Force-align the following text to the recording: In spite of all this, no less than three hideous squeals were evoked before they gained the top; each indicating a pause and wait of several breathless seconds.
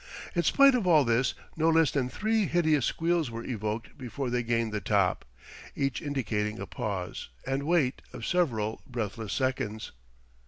In 0.33 0.41
spite 0.41 0.73
of 0.73 0.87
all 0.87 1.05
this, 1.05 1.35
no 1.55 1.69
less 1.69 1.91
than 1.91 2.09
three 2.09 2.47
hideous 2.47 2.87
squeals 2.87 3.29
were 3.29 3.43
evoked 3.43 3.99
before 3.99 4.31
they 4.31 4.41
gained 4.41 4.71
the 4.73 4.81
top; 4.81 5.25
each 5.75 6.01
indicating 6.01 6.57
a 6.57 6.65
pause 6.65 7.29
and 7.45 7.67
wait 7.67 8.01
of 8.11 8.25
several 8.25 8.81
breathless 8.87 9.31
seconds. 9.31 9.91